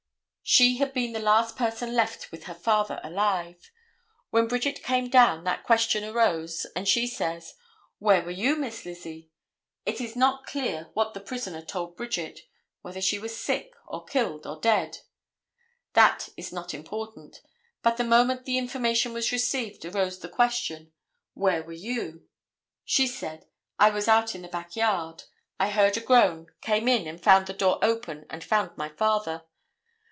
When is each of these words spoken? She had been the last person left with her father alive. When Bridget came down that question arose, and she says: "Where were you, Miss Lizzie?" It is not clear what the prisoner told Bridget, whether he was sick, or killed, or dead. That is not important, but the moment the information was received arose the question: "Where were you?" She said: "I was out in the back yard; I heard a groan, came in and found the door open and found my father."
She 0.43 0.79
had 0.79 0.91
been 0.91 1.13
the 1.13 1.19
last 1.21 1.55
person 1.55 1.95
left 1.95 2.29
with 2.29 2.43
her 2.43 2.53
father 2.53 2.99
alive. 3.05 3.71
When 4.31 4.49
Bridget 4.49 4.83
came 4.83 5.07
down 5.09 5.45
that 5.45 5.63
question 5.63 6.03
arose, 6.03 6.65
and 6.75 6.85
she 6.89 7.07
says: 7.07 7.53
"Where 7.99 8.21
were 8.21 8.31
you, 8.31 8.57
Miss 8.57 8.83
Lizzie?" 8.83 9.31
It 9.85 10.01
is 10.01 10.13
not 10.13 10.45
clear 10.45 10.89
what 10.93 11.13
the 11.13 11.21
prisoner 11.21 11.61
told 11.61 11.95
Bridget, 11.95 12.41
whether 12.81 12.99
he 12.99 13.17
was 13.17 13.39
sick, 13.41 13.71
or 13.87 14.03
killed, 14.03 14.45
or 14.45 14.59
dead. 14.59 14.97
That 15.93 16.27
is 16.35 16.51
not 16.51 16.73
important, 16.73 17.39
but 17.81 17.95
the 17.95 18.03
moment 18.03 18.43
the 18.43 18.57
information 18.57 19.13
was 19.13 19.31
received 19.31 19.85
arose 19.85 20.19
the 20.19 20.27
question: 20.27 20.91
"Where 21.33 21.63
were 21.63 21.71
you?" 21.87 22.27
She 22.83 23.07
said: 23.07 23.45
"I 23.79 23.89
was 23.89 24.09
out 24.09 24.35
in 24.35 24.41
the 24.41 24.49
back 24.49 24.75
yard; 24.75 25.23
I 25.61 25.69
heard 25.69 25.95
a 25.95 26.01
groan, 26.01 26.47
came 26.59 26.89
in 26.89 27.07
and 27.07 27.23
found 27.23 27.47
the 27.47 27.53
door 27.53 27.79
open 27.81 28.25
and 28.29 28.43
found 28.43 28.75
my 28.75 28.89
father." 28.89 29.43